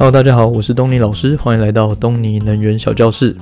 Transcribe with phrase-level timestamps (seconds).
[0.00, 3.36] Hello，大家好，我是东尼老师，欢迎来到东尼能源小教室。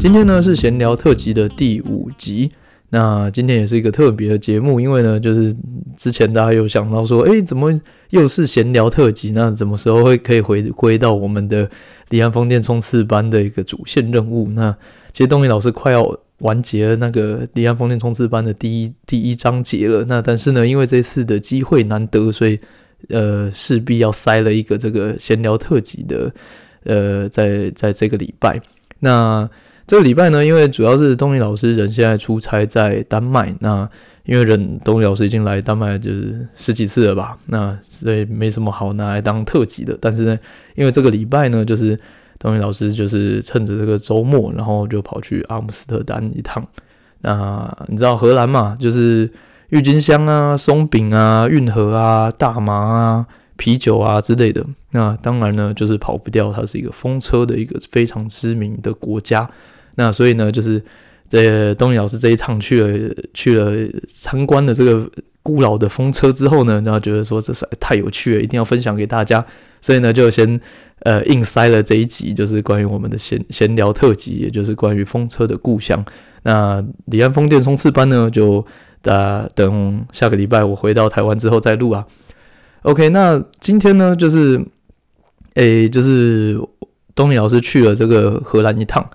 [0.00, 2.50] 今天呢是闲聊特辑的第五集。
[2.88, 5.54] 那今天也是一个特别的节目，因为呢，就是
[5.96, 9.30] 之前大家有想到说，诶，怎么又是闲聊特辑？
[9.30, 11.70] 那什么时候会可以回归到我们的
[12.08, 14.48] 离岸风电冲刺班的一个主线任务？
[14.48, 14.76] 那
[15.12, 20.04] 其实东尼老师快要完结那个离岸风电冲刺班的第一第一章节了。
[20.08, 22.58] 那但是呢，因为这次的机会难得，所以
[23.08, 26.32] 呃，势必要塞了一个这个闲聊特辑的，
[26.84, 28.60] 呃，在在这个礼拜。
[29.00, 29.48] 那
[29.86, 33.88] 这个礼拜呢，因为主要是东尼老师人现在出差在丹麦，那
[34.24, 39.96] 因为人东尼老师已经来丹麦就是十几次了吧，那所以没什么好拿来当特辑的。
[40.00, 40.38] 但是呢，
[40.74, 41.96] 因为这个礼拜呢，就是
[42.38, 46.66] 东尼老师就是趁着这个周末，然后就跑去阿姆斯特丹一趟。
[47.20, 48.76] 那你知道荷兰嘛？
[48.80, 49.30] 就是
[49.70, 54.64] 郁金香啊、松饼啊、运河啊、大麻啊、啤酒啊之类的。
[54.90, 59.48] 那当然呢，就是跑不掉，它是一个风车的一个非常知名的国家。
[59.96, 60.82] 那所以呢，就是
[61.28, 63.72] 这东尼老师这一趟去了去了
[64.08, 65.10] 参观了这个
[65.42, 69.44] 古老的风车之后呢，然后觉得说这是太有趣了，一定要分享给大家，
[69.80, 70.60] 所以呢就先
[71.00, 76.04] 呃硬塞了这一集，就是关于我们的闲闲聊特辑，也就是关于风车的故乡。
[76.42, 78.64] 那李安风电冲刺班呢，就
[79.08, 82.06] 啊等下个礼拜我回到台湾之后再录啊。
[82.82, 84.64] OK，那今天呢就是
[85.54, 86.58] 诶就是
[87.14, 89.08] 东尼老师去了这个荷兰一趟。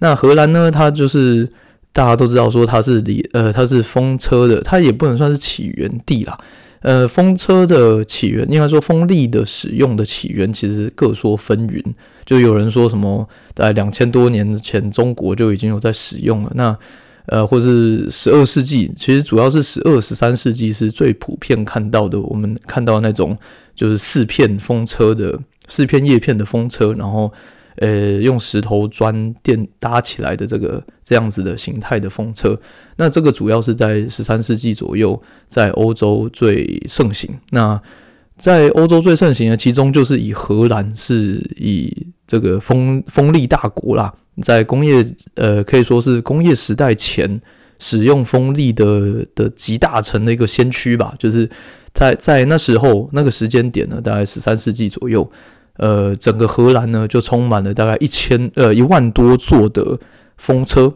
[0.00, 0.70] 那荷兰呢？
[0.70, 1.48] 它就是
[1.92, 6.36] 大家都知道说它是离呃它是风车的，它也不能算是起源地啦。
[6.80, 11.82] 呃，风车的起源应该说风力的使用的起源其实各说纷纭。
[12.26, 16.52] 就有人说什么在两千多年前中国就已经有在使用了。
[16.54, 16.76] 那
[17.26, 22.20] 呃，或是十二世纪，其实主要是十二十三世纪是最普遍看到的。
[22.20, 23.36] 我们看到那种
[23.74, 27.32] 就是四片风车的四片叶片的风车，然后。
[27.78, 32.56] 呃，用石头砖垫搭起来的这个这样子的形态的风车，
[32.98, 37.28] 那这个主要是在十三世纪左右在欧洲最盛行。
[37.50, 37.82] 那
[38.38, 41.92] 在欧洲最盛行的，其中就是以荷兰是以
[42.26, 44.12] 这个风风力大国啦，
[44.42, 45.04] 在工业
[45.34, 47.40] 呃可以说是工业时代前
[47.78, 51.48] 使用风力的的集大成的一个先驱吧，就是
[51.92, 55.30] 在在那时候那个时间点呢，大概十三世纪左右。
[55.76, 59.98] 呃，整个荷兰呢，就充满了大概一千呃一万多座的
[60.36, 60.94] 风车。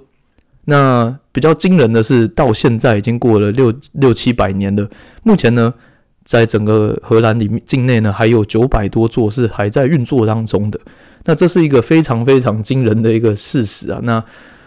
[0.66, 4.89] 那比较惊人的是，到现在已经过了六六七百年了。
[5.25, 5.75] 目前呢，
[6.25, 10.78] 在整个荷兰里面境内呢，还有九百多座是还在运作当中的。
[11.24, 14.00] 那这是一个非常非常惊人的一个事实啊。
[14.02, 14.22] 那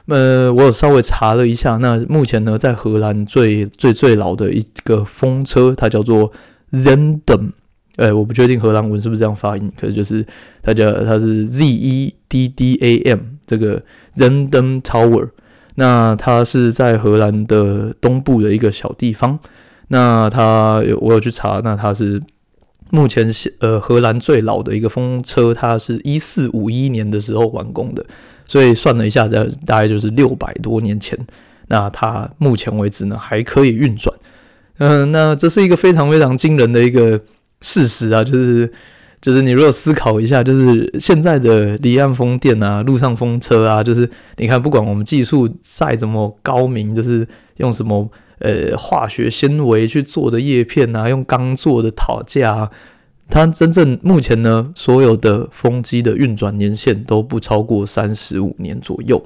[0.07, 6.31] 呃，我有稍微查了一下，那目前呢，在荷兰最最最老的一个风车，它叫做
[6.71, 7.51] Zendam。
[7.97, 10.25] 哎、我不确定荷兰文是不是这样发音，可是就是
[10.63, 13.83] 它叫它是 Z E D D A M 这个
[14.15, 15.29] Zendam Tower，
[15.75, 19.37] 那它是在荷兰的东部的一个小地方。
[19.89, 22.19] 那它有我有去查，那它是
[22.91, 28.05] 目前是呃荷兰最老的一个风车，它是一四五一年的时候完工的，
[28.45, 31.17] 所以算了一下，大大概就是六百多年前。
[31.67, 34.15] 那它目前为止呢还可以运转，
[34.77, 37.19] 嗯、那这是一个非常非常惊人的一个。
[37.63, 38.67] 事实啊，就是
[39.21, 48.09] 就是你如果思考一下，就是现在的离岸风电啊、陆上风车啊，就是你看，不管我们技术再怎么高明，就是用什么
[48.41, 52.69] 呃化学纤维去做的叶片啊，用钢做的塔架啊，
[53.29, 59.25] 它真正目前呢，所有的风机的运转年限都不超过三十五年左右。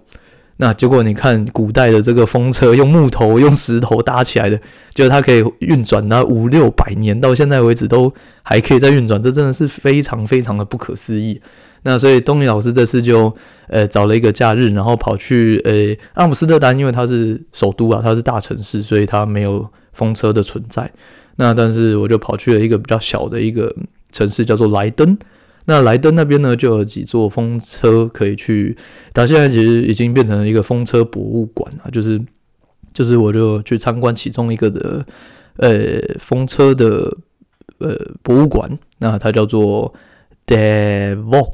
[0.58, 4.58] 那结果你看，古代的这个风车用木头、用石头搭起来的，
[4.94, 11.42] 就是它可以运转那五六百年，到现在为止都还可以再运转，这真的是非常非常的不可思议。
[11.88, 13.32] 那所以东尼老师这次就
[13.68, 20.92] 呃找了一个假日，然后跑去呃阿姆斯特丹，因为它是首都啊，它是大城市，所以它没有风车的存在。
[21.36, 23.72] 那但是我就跑去了一个比较小的一个
[24.12, 25.16] 城市，叫做莱登。
[25.66, 28.76] 那莱登那边呢，就有几座风车可以去。
[29.14, 32.20] 它现在其实已经变成了一个风车博物馆啊，就是
[32.94, 35.06] 就是我就去参观其中一个的
[35.58, 37.16] 呃风车的
[37.78, 38.76] 呃博物馆。
[38.98, 39.94] 那它叫做
[40.46, 41.52] devok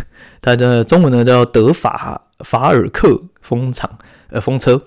[0.40, 3.98] 它的中文呢叫德法法尔克风场
[4.30, 4.82] 呃风车。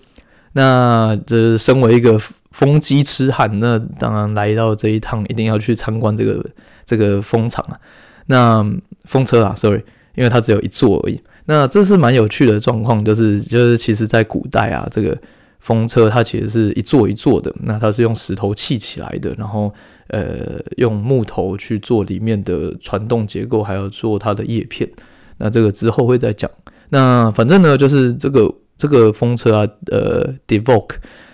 [0.54, 2.18] 那这身为一个
[2.52, 6.46] 风机痴汉，那当然来到这一趟一定要去参观这个
[6.86, 7.80] 这个风场啊。
[8.28, 8.66] 那
[9.04, 9.84] 风车啊，sorry，
[10.16, 11.22] 因为它只有一座而已。
[11.46, 15.18] 那这是蛮有趣的状况，就是就是其实在古代啊，这个
[15.60, 19.74] 风车它其实是一座一座的，那它是用石头砌起来的，然后
[20.08, 24.90] 呃用木头去做里面的传动结构，还有做它的叶片。
[25.38, 26.50] 那这个之后会再讲。
[26.90, 30.92] 那反正呢，就是这个这个风车啊，呃，Devok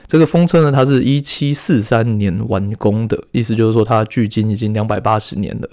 [0.08, 5.70] 这个风车呢，它是一七四三年完工的，意思就是说它距今已经两百八十年了。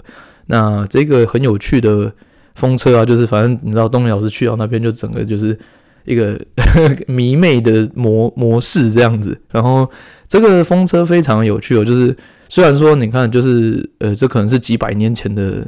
[0.47, 2.11] 那这个很有趣的
[2.55, 5.57] 风车啊，就是反正你知道，东尼老师去到那边，就整个就是
[6.05, 6.39] 一个
[7.07, 9.39] 迷妹的模模式这样子。
[9.49, 9.89] 然后
[10.27, 12.15] 这个风车非常有趣哦，就是
[12.49, 15.65] 虽然说你看，就是呃，这可能是几百年前的。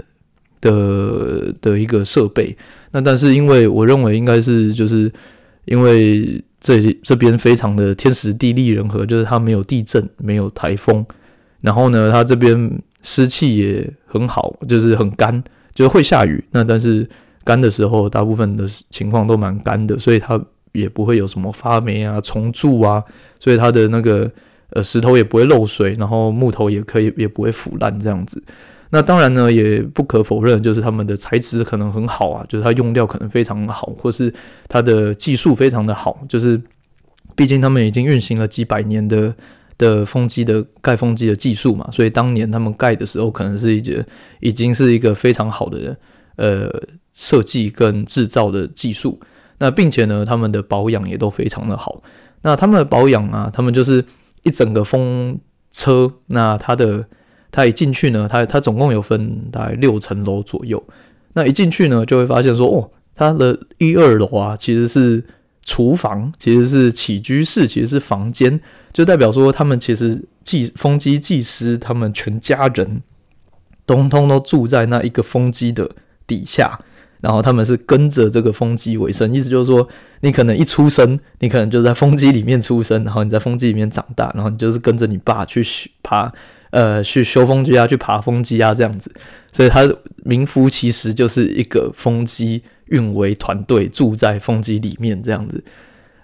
[0.63, 2.55] 的的一个设备，
[2.91, 5.11] 那但是因为我认为应该是就是
[5.65, 11.03] 因为这这边非常的天时地利人和，就是它没有地震，没有台风，
[11.61, 15.43] 然后呢，它这边湿气也很好，就是很干，
[15.73, 17.09] 就是会下雨，那但是
[17.43, 20.39] 干的时候，大部分的情况都蛮干的，所以它
[20.73, 23.03] 也不会有什么发霉啊、虫蛀啊，
[23.39, 24.31] 所以它的那个
[24.71, 28.43] 呃石头也不会漏水，然后木头也可以也不会腐烂这样子。
[28.93, 34.33] 那当然呢，也不可否认，就是他们的材质可能很好啊，就是它用料可能非常好，或是
[34.67, 36.61] 它的技术非常的好，就是
[37.35, 39.33] 毕竟他们已经运行了几百年的
[39.77, 44.05] 的风机的盖风机的技术嘛，所以当年他们盖的时候，可能是一节
[44.41, 45.95] 已经是一个非常好的
[46.35, 46.69] 呃
[47.13, 49.19] 设计跟制造的技术。
[49.59, 52.03] 那并且呢，他们的保养也都非常的好。
[52.41, 54.03] 那他们的保养啊，他们就是
[54.43, 55.39] 一整个风
[55.71, 57.05] 车，那它的。
[57.53, 60.81] 它一进去呢，它它总共有分大概六层楼左右。
[61.33, 65.21] 那一进去呢，就会发现说，哦，它的一二楼啊，其实是
[65.65, 68.57] 厨房，其实是起居室，其实是房间，
[68.93, 73.01] 就代表说他们其实技风机技师他们全家人，
[73.85, 75.91] 通通都住在那一个风机的
[76.25, 76.79] 底下。
[77.21, 79.87] 然后他们是跟着这个风机为生，意思就是说，
[80.21, 85.65] 你可能一出生，你可能就在风机里面出生，然后你在风机里面长大，然后你就是跟着你爸去
[86.03, 86.31] 爬。
[86.71, 89.11] 呃，去修风机啊，去爬风机啊，这样子，
[89.51, 89.81] 所以他
[90.23, 95.61] 名副其实就是一个风机运维团队住在风机里面这样子。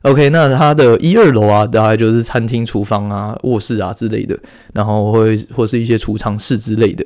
[0.03, 4.39] OK，那他的一二楼啊，大概就是餐厅、厨房啊、卧室啊之类的，
[4.73, 7.05] 然后会或是一些储藏室之类的。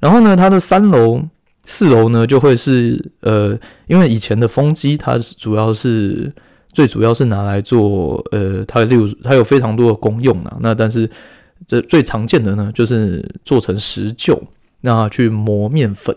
[0.00, 1.22] 然后呢，他的三楼、
[1.64, 6.32] 四楼呢，就会是呃，因为以前的风机它主要是
[6.72, 11.08] 最主要是拿来做呃，它例如它有非常多的功用啊，那但是。
[11.64, 14.36] 这最常见的呢，就是做成石臼，
[14.80, 16.14] 那去磨面粉，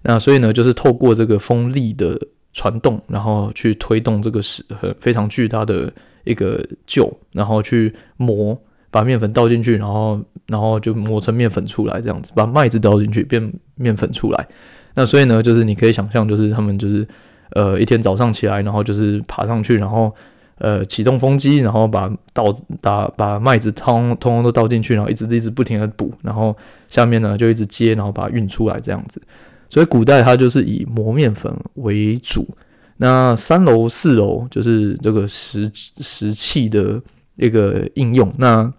[0.00, 2.18] 那所以呢，就是透过这个风力的
[2.54, 5.92] 传动，然后去推动这个石很非常巨大的
[6.24, 8.58] 一个臼，然后去磨，
[8.90, 14.48] 把面粉倒进去，然后然后就磨成面粉出来，这样子，把麦子倒进去变面粉出来。
[14.96, 17.06] 那所以呢，就是你可以想象，就是他们就是
[17.52, 20.12] 呃一天早上起来，然后就是爬上去，然后。
[20.58, 22.50] 呃，启动风机，然后把倒
[22.80, 26.56] 打把麦子通通通都倒进去，然后一直一直不停的补，然后
[26.88, 29.20] 下面呢就一直接，然后把它运出来这样子。
[29.68, 32.48] 所以古代它就是以磨面粉为主。
[32.96, 36.98] 那三楼四楼就是这个石石器的
[37.36, 38.32] 一个应用。
[38.38, 38.72] 那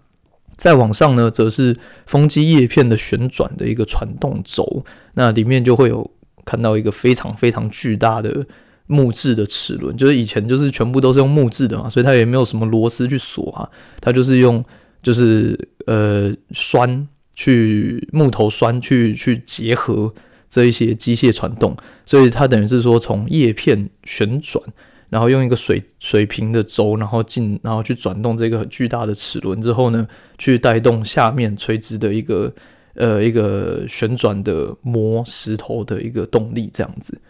[0.58, 1.74] 再往上呢，则是
[2.04, 4.84] 风机叶片的旋转的一个传动轴。
[5.14, 6.10] 那里面就会有
[6.44, 8.46] 看到一个非常非常巨大的。
[8.90, 13.68] 木质的齿轮，就是以前就是全部都是用木质的嘛，所以它也没有什么螺丝去锁啊，
[14.00, 14.64] 它就是用
[15.02, 20.10] 就是呃栓去木头栓去去结合
[20.48, 24.64] 这一些机械传动，所以它等于是说从叶片旋转，
[25.10, 32.52] 然后用一个水水平的轴，然后进然后去转动这个巨大的齿轮之后呢，去带动下面垂直的一个
[32.94, 37.20] 呃一个旋转的磨石头的一个动力这样子。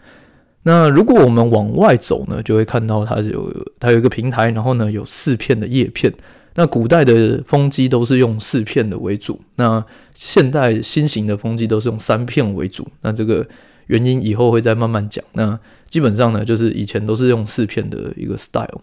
[0.63, 6.13] 那如果我们往外走呢，就会看到它有它有一个平台，然后呢有四片的叶片。
[6.55, 12.85] 那古代的风机都是用四片的为主，那现代新型的风机都是用三片为主。
[13.01, 13.47] 那这个
[13.87, 15.23] 原因以后会再慢慢讲。
[15.33, 15.57] 那
[15.89, 18.81] 基本上呢，就是以前都是用四片的一个 style。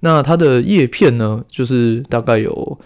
[0.00, 2.80] 那它的叶片呢，就是大概有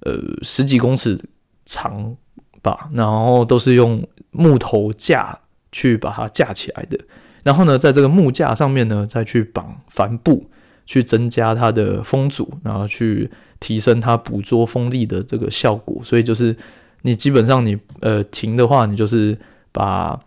[0.00, 1.18] 呃十几公尺
[1.64, 2.16] 长
[2.62, 5.38] 吧，然后都是用木头架
[5.72, 6.98] 去把它架起来的。
[7.42, 10.50] 然后呢，在这个木架上面呢，再去绑帆布，
[10.84, 16.02] 去增加它的风阻，然后去提升它捕捉风力的这个效果。
[16.04, 16.54] 所以就是
[17.02, 19.38] 你基本上你呃停的话，你就是
[19.72, 20.20] 把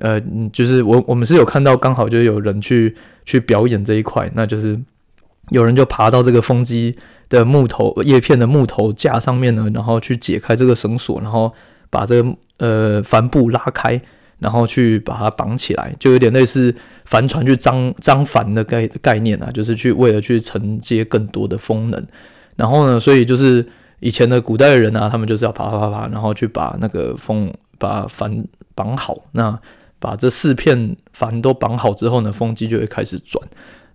[0.00, 0.20] 呃，
[0.52, 4.78] 就是我我们是有看到刚好就有人去去表演这一块，那就是
[5.50, 6.96] 有人就爬到这个风机
[7.28, 11.52] 的木头叶片的木头架上面呢，然后去解开这个绳索，然后
[11.88, 14.00] 把这个呃帆布拉开。
[14.40, 22.06] 然后去把它绑起来，就有点类似帆船去张张帆的概概念啊，就是去为了去承接更多的风能。
[22.56, 23.62] 然后呢，所以就是
[23.98, 28.42] 以前的古代的人啊，他们就是要爬爬爬，然后去把那个风把帆
[28.74, 29.14] 绑好。
[29.32, 29.60] 那
[30.00, 33.40] 把这四片帆都绑好之后呢，风机就会开始转。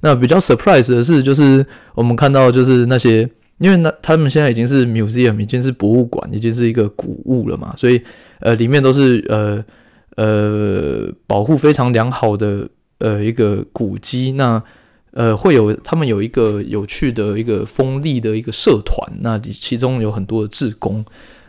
[0.01, 7.99] 那比较 surprise 的是，就是我们看到就是那些，因为那他们现在已经是 museum，已经是博物馆，已经是一个古物了嘛，所以
[8.39, 9.65] 呃里面都是呃
[10.15, 12.69] 呃保护非常良好的
[12.99, 14.33] 呃一个古迹。
[14.33, 14.61] 那
[15.13, 21.03] 呃会有他们有一个有趣的一个风力的一个社团，那其中有很多的志工。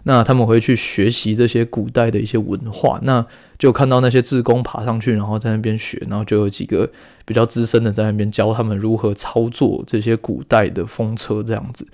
[0.09, 3.27] 那他们会去学习这些古代的一些文化，那
[3.59, 6.89] 就看到那些志工爬上去，然后在那边学，然后就有几个
[7.25, 11.85] 比较资深的在那边教他们如何操作这些古代的风车这样子。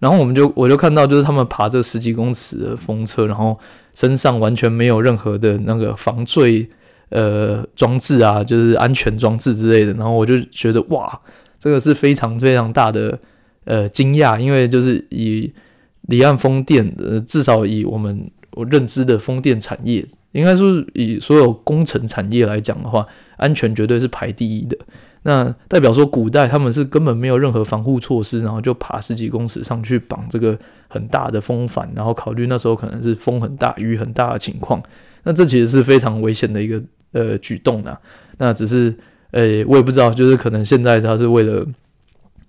[0.00, 3.56] 然后我们就我就看到，就是他们爬这十几公尺的风车，然后
[3.94, 6.68] 身上完全没有任何的那个防坠
[7.10, 9.92] 呃装置啊，就是安全装置之类的。
[9.94, 11.20] 然后我就觉得哇，
[11.60, 13.16] 这个是非常非常大的
[13.62, 15.52] 呃惊讶，因为就是以。
[16.02, 24.76] 离岸风电，呃，至少以我们我认知的风电产业，应该说以所有工程产业来讲的话，安全绝对是排第一的。
[25.22, 34.82] 那代表说，古代他们是根本没有任何防护措施，然后就爬十几公尺上去绑这个很大的风帆，然后考虑那时候可能是风很大、雨很大的情况，
[35.24, 37.98] 那这其实是非常危险的一个呃举动呐。
[38.38, 38.96] 那只是，
[39.32, 41.66] 呃，我也不知道，就是可能现在他是为了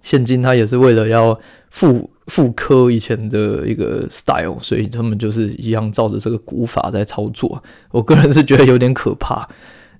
[0.02, 1.38] 现今，他也是为了要
[1.70, 2.11] 复。
[2.28, 7.62] 复刻以前的一个 style，所以他们就是一样照着这个古法在操作。
[7.90, 9.48] 我个人是觉得有点可怕。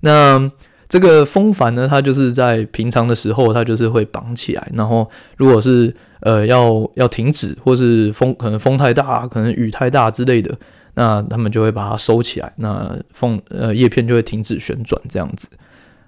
[0.00, 0.50] 那
[0.88, 10.56] 这个风帆呢，它就是在平常的时候，它就是会绑起来，然后如果是呃要要停止，或是风可能风太大，可能雨太大之类的，
[10.94, 15.48] 那他们就会把它收起来，那风呃叶片就会停止旋转这样子。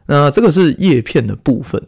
[0.06, 1.82] 那这个是叶片的部分。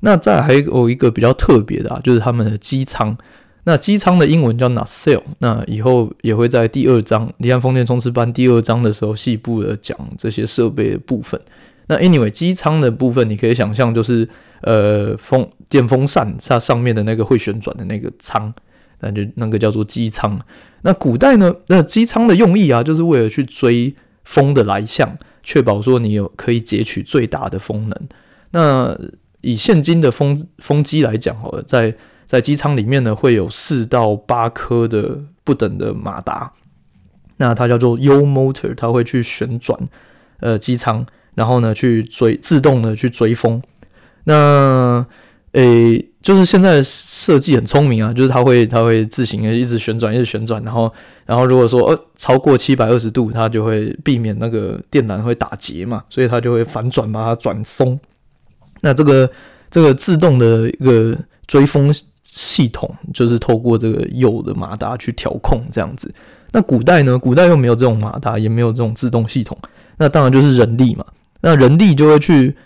[0.00, 3.16] 那再还有一个比较特别的啊，就是他们的机舱。
[3.64, 11.40] 那机舱的英文叫 nacelle，那以后也会在第二章《离岸风电冲刺班》第二章的时候细部的讲这些设备的部分。
[11.86, 14.28] 那 anyway，机舱的部分你可以想象就是
[14.62, 18.52] 呃风电风扇它上面的那个会旋转的那个舱，
[19.00, 20.40] 那就那个叫做机舱。
[20.82, 28.08] 那古代呢，那机舱的用意啊，就是为了去追风的来向，确保说你有可以截取最大的风能。
[28.50, 28.98] 那
[29.40, 31.94] 以现今的风风机来讲，好了，在
[32.26, 36.50] 在机舱里面呢，会有四到八颗的不等的马达，
[37.36, 39.78] 那它叫做 U motor，它会去旋转
[40.40, 43.62] 呃机舱，然后呢去追自动的去追风。
[44.24, 45.04] 那
[45.52, 50.90] 诶、就是现在设计很聪明啊，就是它会它会自行的一直旋转，一直旋转，然后
[51.26, 58.00] 然后如果说呃超过七百二十度，它就会避免那个电缆会打结嘛，所以它就会反转把它转松。
[58.80, 59.30] 那这个
[59.70, 61.14] 这个自动的一个
[61.46, 61.92] 追风。
[62.34, 66.10] 系统就是透过这个右的马达去调控这样子。
[66.52, 67.18] 那古代呢？
[67.18, 69.56] 古代又没有这种马达，也没有这种自动系统。
[69.98, 71.04] 那当然就是人力嘛。
[71.42, 72.56] 那人力就会去，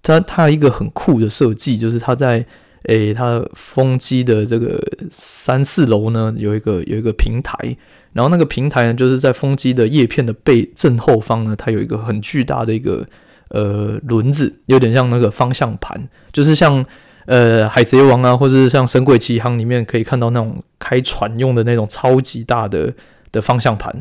[0.00, 2.46] 它它一个很酷的设计，就是它在
[2.84, 4.80] 诶、它风机的这个
[5.10, 7.76] 三四楼呢，有一个有一个平台。
[8.12, 13.04] 然后那个平台呢，就是在风机的叶片的背正后方呢，它有一个很巨大的一个
[13.48, 16.86] 呃轮子，有点像那个方向盘，就是像。
[17.26, 22.92] 呃，海贼王啊，或者是像《神鬼奇航》里面可以看到那种开船用的那种超级大的
[23.32, 23.92] 的方向盘，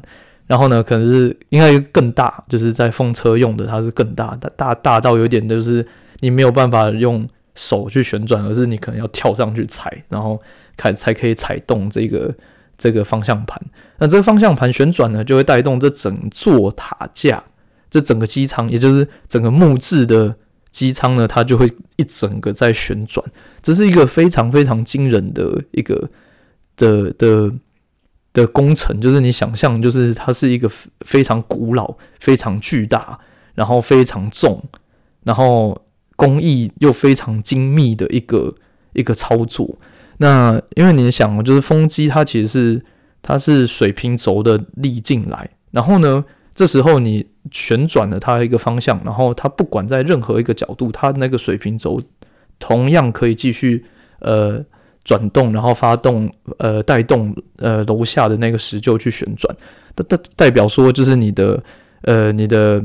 [0.46, 5.86] 然后呢，可能是应该更大，就是在风车用的，它是更大，大大大到有点就是
[6.20, 10.40] 你没有办法用手去旋转，而是你可能要跳上去踩，然后
[10.78, 12.32] 开才可以踩动这个
[12.78, 13.60] 这个方向盘。
[13.98, 17.44] 那这个方向盘旋转呢，就会带动这整座塔架，
[17.90, 20.36] 这整个机舱，也就是整个木质的。
[20.76, 23.26] 机舱呢，它就会一整个在旋转，
[23.62, 26.10] 这是一个非常非常惊人的一个
[26.76, 27.50] 的的
[28.34, 29.00] 的工程。
[29.00, 30.70] 就是你想象，就是它是一个
[31.06, 33.18] 非常古老、非常巨大，
[33.54, 34.62] 然后非常重，
[35.24, 35.82] 然后
[36.18, 38.54] 工艺又非常精密的一个
[38.92, 39.78] 一个操作。
[40.18, 42.86] 那因为你想，就是风机它其实是
[43.22, 47.28] 它是水平轴的力进来，然后呢，这时候你。
[47.52, 52.02] 旋转了它一个方向，然后它不管在任何一个角度，它那个水平轴
[52.60, 53.86] 同样可以继续
[54.20, 54.64] 呃
[55.04, 59.56] 转动，然后发动呃带动呃楼下的那个石臼去旋转。
[59.94, 61.64] 代代代表说，就是你的
[62.02, 62.84] 呃你的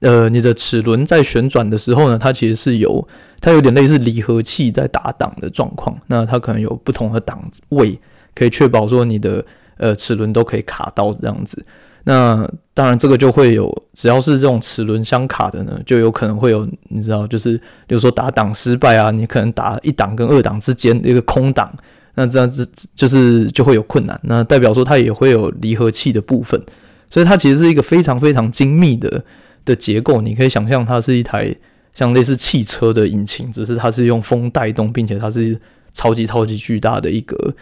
[0.00, 3.06] 呃你的齿轮在旋转的时候呢，它其实是有
[3.40, 5.96] 它有点类似离合器在打档的状况。
[6.08, 7.98] 那它可能有不同的档位，
[8.34, 9.44] 可以确保说你的
[9.76, 11.64] 呃齿轮都可以卡到这样子。
[12.04, 17.56] 那当然，这个就会有，只要是这种齿轮相卡的呢，就有可能会有，你知道，就是
[17.86, 21.72] 比如说打档失败啊，你可能打一档跟二档之间一个空档，
[22.14, 26.60] 那这样子就是就会有困难，那代表说它也会有离合器的部分，
[27.08, 29.22] 所以它其实是一个非常非常精密的
[29.64, 30.20] 的结构。
[30.20, 31.54] 你可以想象它是一台
[31.94, 35.56] 像类似汽车的引擎，只是它是用风带动，并且它是
[35.92, 37.54] 超级超级巨大的一个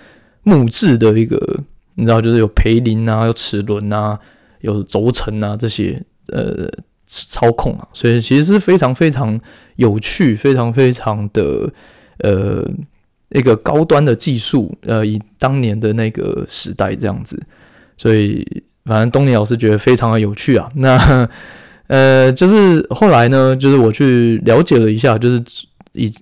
[0.45, 1.39] 木质的一个，
[1.95, 4.19] 你知道，就是有培林啊，有齿轮啊，
[4.61, 6.69] 有轴承啊这些呃
[7.07, 9.41] 操控啊，所以其实是非常非常
[9.77, 11.73] 有趣，非常非常的
[12.19, 12.65] 呃。
[13.33, 17.41] 一个高端的技术，呃，以当年的那个时代这样子，
[17.97, 18.45] 所以
[18.85, 20.69] 反正东尼老师觉得非常的有趣啊。
[20.75, 21.31] 那
[21.87, 25.41] 呃，就是后来呢，就是我去了解了一下，就是
[25.93, 26.13] 以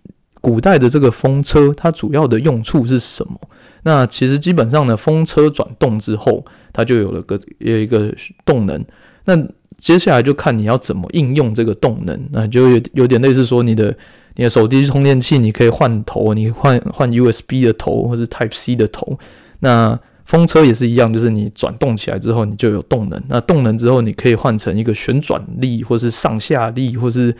[0.43, 3.41] 古代的这个风车，它主要的用处是什么？
[3.89, 8.15] 那其实基本上呢，风车转动之后，它就有了个有一个
[8.45, 8.85] 动能。
[9.25, 9.35] 那
[9.79, 13.97] 接下来就看你要怎么应用这个动能，那就有有点类似说你的。
[14.41, 19.19] 你的手机充电器，你可以换头，你换换 USB 的头或者 Type C 的头。
[19.59, 23.21] 那风车也是一样，就是你转动起来之后，你就有动能。
[23.29, 27.35] 那动能之后，你可以换成一个旋转力，或是上下力，或是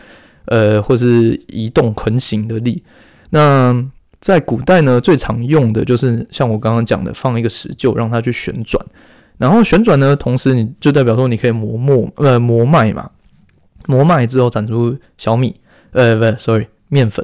[0.47, 2.83] 呃，或是移动横行的力。
[3.29, 3.73] 那
[4.19, 8.83] 在古代呢，最常用的就是像我刚刚讲的，放一个石臼让它去旋转。
[9.37, 13.09] 然后旋转呢，同时你就代表说你可以磨磨呃磨麦嘛，
[13.87, 15.55] 磨麦之后产出小米。
[15.91, 16.67] 呃，不，sorry。
[16.91, 17.23] 面粉，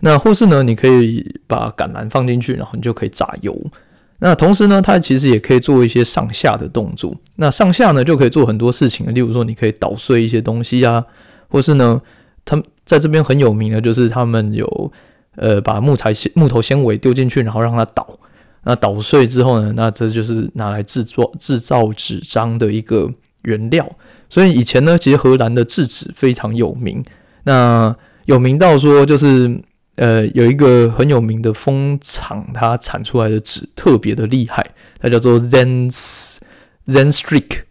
[0.00, 3.54] 那或是呢，你可以把橄榄放进去，然后你就可以榨油。
[4.20, 7.14] 那同时呢，它其实也可以做一些上下的动作。
[7.36, 11.04] 那上下呢，就可以做很多事情，例如说，你可以捣碎一些东西啊，
[11.48, 12.00] 或是呢，
[12.42, 14.92] 他们在这边很有名的，就是他们有
[15.36, 18.18] 呃把木材木头纤维丢进去，然后让它捣。
[18.64, 23.10] 那捣碎之后呢，那这就是拿来制作制造纸张的一个
[23.42, 23.90] 原料。
[24.30, 27.04] 所以以前呢，其实荷兰的制纸非常有名。
[27.42, 27.94] 那
[28.26, 29.60] 有名到说，就是
[29.96, 34.64] 呃，有一个很有名的蜂厂，它产出来的纸特别的厉害，
[35.00, 36.36] 它叫做 Zens
[36.86, 37.62] Zenstrik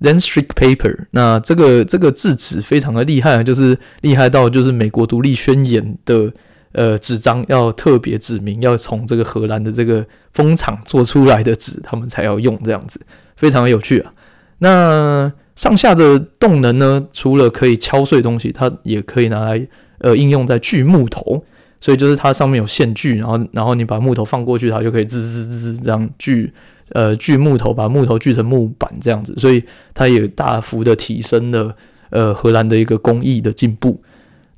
[0.00, 1.06] Zenstrik Paper。
[1.12, 6.30] 那这个这个制纸非常的厉害，就是厉害到就是美国独立宣言的
[6.76, 13.00] 呃纸张要特别指明要从这个荷兰的这个蜂厂做出来的纸，他们才要用这样子，
[13.34, 14.12] 非常有趣啊。
[14.58, 19.66] 那上下的动能呢，除了可以敲碎东西，它也可以拿来。
[19.98, 21.42] 呃，应用在锯木头，
[21.80, 26.52] 所以就是它上面有线锯，然后然后你把木头放过去，它就可以滋滋滋这样锯，
[26.90, 31.74] 呃，锯木头，把木头锯成木板这样子，所以它也大幅的提升了
[32.10, 34.02] 呃荷兰的一个工艺的进步。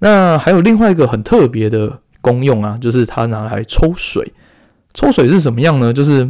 [0.00, 4.32] 那还有另外一个很特别的功用啊，就是它拿来抽水。
[4.94, 5.92] 抽水是什么样呢？
[5.92, 6.28] 就是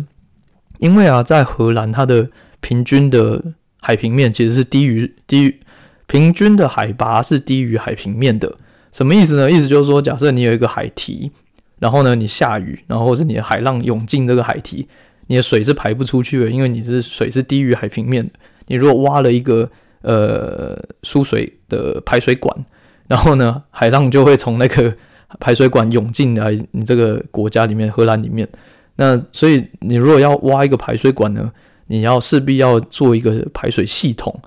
[0.79, 2.29] 因为啊，在荷兰它的
[2.61, 3.43] 平均的
[3.81, 5.61] 海平面其实是低于低于
[6.07, 8.57] 平均的海拔是低于海平面的。
[8.93, 9.51] 什么意思呢？
[9.51, 11.31] 意思就是说，假设你有一个海堤，
[11.79, 14.89] 然后呢，你下雨，然后是你的海浪涌进这个海堤，
[15.29, 18.33] 你的水是排不出去的，因为你是水是低于海平面的。
[18.67, 19.71] 你如果挖了一个
[20.03, 22.65] 呃输水的排水管，
[23.07, 24.95] 然后呢，海浪就会从那个
[25.41, 28.49] 排水管涌进来你这个国家里面，荷兰里面。
[28.97, 31.51] 那所以你如果要挖一个排水管呢，
[31.87, 34.41] 你要势必要做一个排水系统，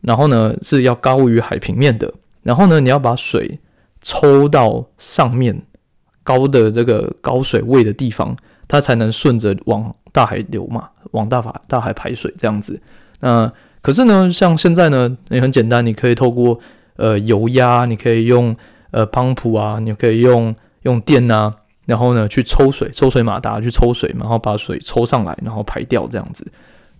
[0.00, 3.58] 然后呢是要高于海平面的，然后呢你要把水。
[4.04, 5.62] 抽到上面
[6.24, 12.80] 高的这个高水位的地方，它才能顺着往大海流嘛，往大法大海排水这样子。
[13.20, 16.58] 那可是呢，像现在呢，也很简单，你可以透过
[16.96, 18.56] 呃油压，你可以用
[18.92, 21.52] 呃泵浦啊，你可以用用电啊，
[21.86, 26.46] 然后呢去抽水，抽水马达去抽水，然后把水抽上来，然后排掉这样子。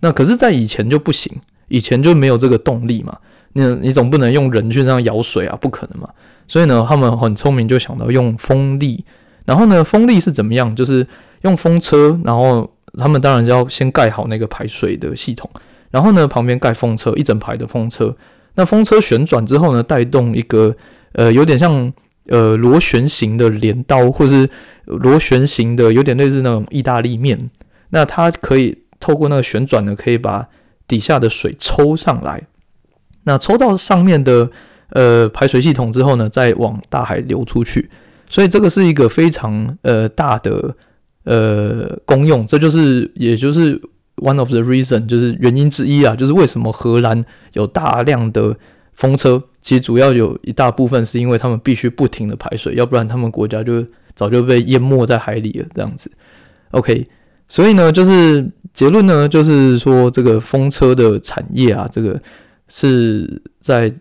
[0.01, 1.31] 那可是，在以前就不行，
[1.69, 3.17] 以前就没有这个动力嘛。
[3.53, 6.09] 你你总不能用人去这样舀水啊，不可能嘛。
[6.47, 9.05] 所以呢，他们很聪明，就想到用风力。
[9.45, 10.75] 然后呢，风力是怎么样？
[10.75, 11.07] 就是
[11.43, 15.49] 用风车，然后他们当然就要先盖好那个排水的系统。
[15.91, 18.13] 然后呢，旁边盖风车，一整排的风车。
[18.55, 20.75] 那风车旋转之后呢，带动一个
[21.13, 21.91] 呃，有点像
[22.27, 24.49] 呃螺旋形的镰刀，或是
[24.85, 27.49] 螺旋形的，有点类似那种意大利面。
[27.89, 30.47] 那它可以透过那个旋转呢，可以把
[30.87, 32.43] 底下的水抽上来。
[33.23, 34.49] 那抽到上面的。
[34.89, 37.89] 呃，排水系统之后呢，再往大海流出去，
[38.29, 40.75] 所以这个是一个非常呃大的
[41.23, 43.81] 呃功用，这就是也就是
[44.17, 48.55] one of the reason，就是原因之一啊，就是为什么荷兰有大量的
[48.95, 56.11] 风车，其实主要有一大部分是因为他们必须不停的排水，要不然他们国家就早就被淹没在海里了这样子。
[56.71, 57.07] OK，
[57.47, 62.21] 所以呢，就是结论呢，就是说这个风车的产业啊，这个
[62.67, 63.93] 是在。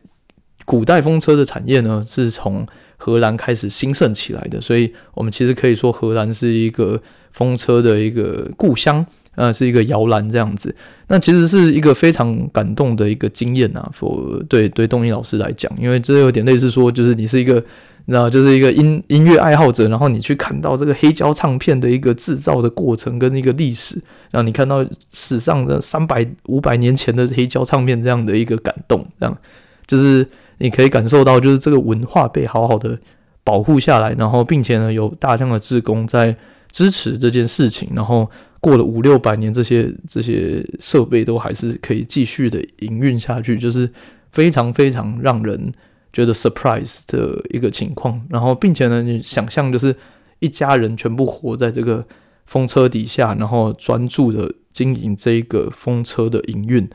[0.64, 2.64] 古代风车的产业呢，是从
[2.96, 7.02] 荷兰开始兴盛起来的，所以我们其实可以说荷兰是一个
[7.32, 10.74] 风车的一个故乡，呃，是一个摇篮这样子。
[11.08, 17.62] 那其实是一个非常感动的一个经验啊否对对东尼老师来讲，因为这有点类似说，就是你是一个。
[18.04, 23.94] 你知道，就是一个音音乐爱好者，然后你去看到这个黑胶唱片的一个制造的过程跟一个历史，
[24.32, 29.38] 然后你看到史上的三百五百年前的黑胶唱片这样的一个感动，这样
[29.86, 30.26] 就是
[30.58, 32.98] 你可以感受到，就是这个文化被好好的
[33.44, 36.34] 保护下来，然后并且呢有大量的志工在
[36.72, 38.28] 支持这件事情，然后
[38.62, 43.92] 过了五六百年，这些这些设备都还是可以继续的营运下去，就是
[44.30, 45.70] 非常非常让人。
[46.14, 49.96] 觉得 surprise 的一个情况，然后并且呢，你想象就是
[50.40, 52.06] 一家人全部活在这个
[52.44, 56.86] 风车底下，然后专注的经营这一个风车的营运，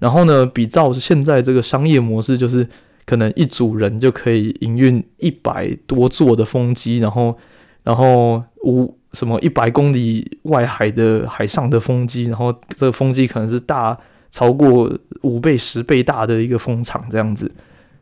[0.00, 2.66] 然后呢，比照现在这个商业模式，就是
[3.04, 7.38] 可能一组人就可以营运一百多座的风机，然后
[7.84, 13.96] 然后五什么一百公里外海的海上的风机，然后这个风机可能是大
[14.30, 17.50] 超过五倍、十倍大的一个风场这样子。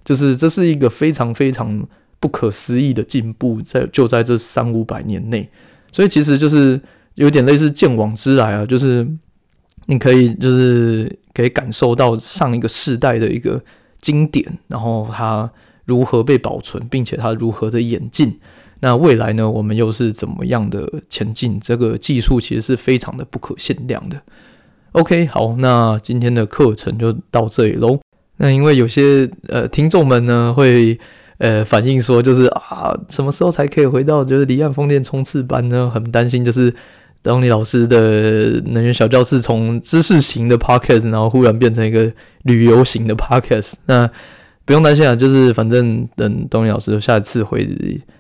[0.05, 1.87] 就是这是一个非常非常
[2.19, 5.49] 不可思议的进步，在就在这三五百年内，
[5.93, 6.81] 所以其实就是
[7.15, 9.07] 有点类似鉴往知来啊，就是
[9.87, 13.63] 你可以就是可以感受到上一个世代的一个
[14.01, 15.51] 经典，然后它
[15.87, 18.39] 如何被保存，并且它如何的演进。
[18.85, 21.59] 那未来呢，我们又是怎么样的前进？
[21.59, 24.21] 这个技术其实是非常的不可限量的。
[24.93, 27.99] OK，好，那今天的课程就到这里喽。
[28.37, 30.99] 那因为有些呃听众们呢会
[31.39, 35.91] 呃反映说，就是啊什么时候才可以回到就是离岸风电冲刺班呢？
[35.91, 36.71] 很担心就是
[37.23, 43.73] 东尼老师的能源小教室从知识型的 podcast，然后忽然变成一个旅游型的 podcast。
[43.87, 44.11] 那
[44.67, 47.67] 不用担心啊，就是反正等东尼老师下一次回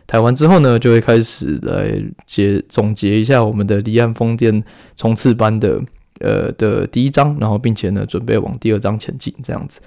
[0.06, 4.62] 台湾之后呢，就会开始来结总结一下我们的离岸风电
[4.96, 5.80] 冲刺班的
[6.20, 9.80] 呃的第一章，然后并且呢准备往第二章前进这样子。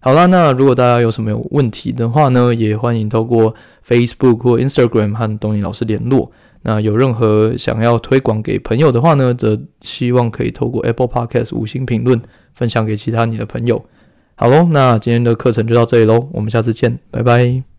[0.00, 3.54] 好啦，那如果大家有什么有问题的话呢，也欢迎透过
[3.86, 6.32] Facebook 或 Instagram 和东尼老师联络。
[6.62, 12.20] 那有任何想要推广给朋友的话呢，则希望可以透过 Apple Podcast 五星评论
[12.54, 13.84] 分享给其他你的朋友。
[14.34, 17.69] 好喽，那今天的课程就到这里喽，我们下次见，拜拜。